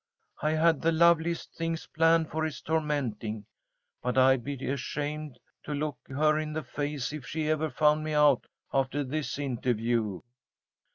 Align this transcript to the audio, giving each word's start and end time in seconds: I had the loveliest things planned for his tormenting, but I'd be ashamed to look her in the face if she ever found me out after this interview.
I 0.41 0.53
had 0.53 0.81
the 0.81 0.91
loveliest 0.91 1.53
things 1.53 1.85
planned 1.85 2.31
for 2.31 2.43
his 2.43 2.59
tormenting, 2.59 3.45
but 4.01 4.17
I'd 4.17 4.43
be 4.43 4.53
ashamed 4.67 5.37
to 5.65 5.75
look 5.75 5.99
her 6.07 6.39
in 6.39 6.53
the 6.53 6.63
face 6.63 7.13
if 7.13 7.23
she 7.27 7.47
ever 7.49 7.69
found 7.69 8.03
me 8.03 8.13
out 8.13 8.45
after 8.73 9.03
this 9.03 9.37
interview. 9.37 10.21